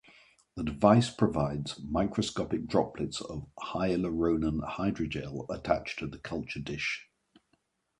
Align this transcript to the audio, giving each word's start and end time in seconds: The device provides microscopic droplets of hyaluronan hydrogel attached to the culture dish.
The 0.55 0.63
device 0.63 1.11
provides 1.11 1.79
microscopic 1.79 2.65
droplets 2.65 3.21
of 3.21 3.45
hyaluronan 3.59 4.61
hydrogel 4.77 5.45
attached 5.53 5.99
to 5.99 6.07
the 6.07 6.17
culture 6.17 6.59
dish. 6.59 7.07